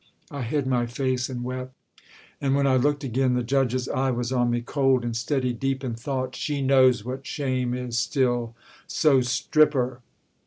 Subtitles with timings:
[0.31, 1.75] I hid my face and wept.
[2.41, 5.83] And when I looked again, the judge's eye Was on me, cold and steady, deep
[5.83, 8.55] in thought 'She knows what shame is still;
[8.87, 10.01] so strip her.'